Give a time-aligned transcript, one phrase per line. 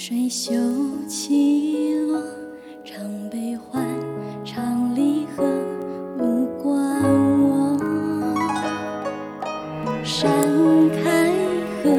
[0.00, 0.52] 水袖
[1.08, 2.22] 起落，
[2.84, 3.84] 唱悲欢，
[4.44, 5.42] 唱离合，
[6.20, 7.02] 无关
[7.42, 7.76] 我。
[10.04, 10.30] 山
[11.02, 11.26] 开
[11.82, 11.90] 合，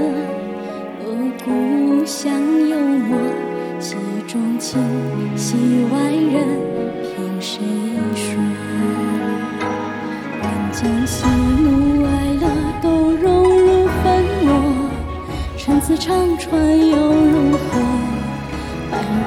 [1.01, 1.03] 我
[1.43, 2.31] 故乡
[2.69, 3.19] 幽默，
[3.81, 3.97] 戏
[4.29, 4.79] 中情，
[5.35, 5.57] 戏
[5.91, 6.47] 外人，
[7.03, 7.59] 凭谁
[8.15, 8.39] 说？
[10.39, 12.09] 愿将喜怒哀
[12.39, 12.47] 乐
[12.81, 14.49] 都融入粉墨。
[15.57, 16.88] 陈词唱穿？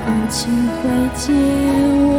[0.04, 0.82] 无情会
[1.14, 1.32] 解
[2.04, 2.10] 我。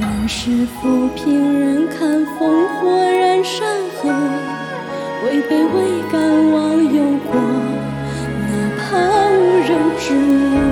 [0.00, 3.60] 乱世浮萍忍看烽火燃山
[3.96, 4.08] 河，
[5.24, 5.76] 位卑未
[6.10, 6.14] 敢
[6.52, 6.96] 忘忧
[7.30, 7.30] 国，
[8.40, 8.80] 哪怕
[9.36, 10.04] 无人知
[10.54, 10.71] 我。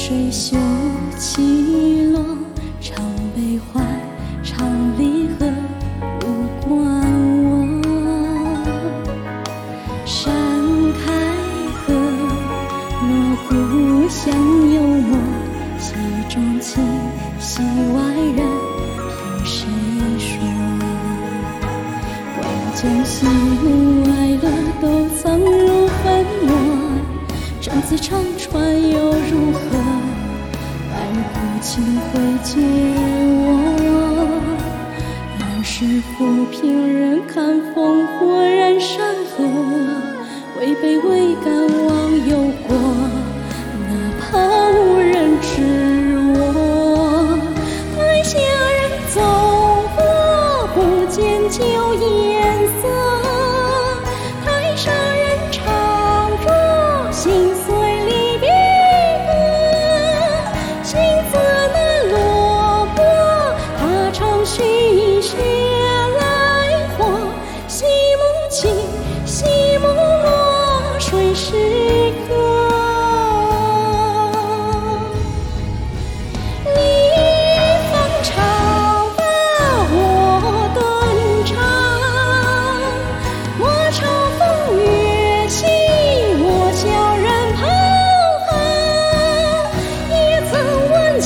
[0.00, 0.56] 水袖
[1.18, 2.24] 起落，
[2.80, 3.04] 唱
[3.34, 3.84] 悲欢，
[4.44, 4.64] 唱
[4.96, 5.44] 离合，
[6.22, 6.24] 无
[6.60, 6.70] 关
[7.42, 7.66] 我。
[10.06, 10.32] 山
[11.04, 11.12] 开
[11.82, 11.92] 合，
[13.08, 13.10] 落
[13.48, 14.32] 故乡
[14.72, 15.18] 幽默，
[15.80, 15.92] 戏
[16.28, 16.80] 中情，
[17.40, 17.60] 戏
[17.92, 17.98] 外
[18.36, 18.38] 人，
[19.42, 19.66] 凭谁
[20.16, 20.30] 说？
[22.38, 23.26] 万将喜
[35.78, 39.44] 举抚平，人看烽火燃山河，
[40.58, 41.54] 位卑未敢
[41.86, 42.77] 忘忧国。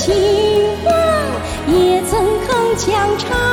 [0.04, 0.12] 情
[0.82, 0.92] 网
[1.68, 3.51] 也曾铿锵唱